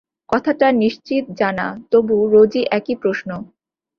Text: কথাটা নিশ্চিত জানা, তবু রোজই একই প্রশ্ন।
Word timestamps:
কথাটা 0.29 0.67
নিশ্চিত 0.81 1.23
জানা, 1.39 1.67
তবু 1.91 2.15
রোজই 2.27 2.63
একই 2.71 2.95
প্রশ্ন। 2.95 3.29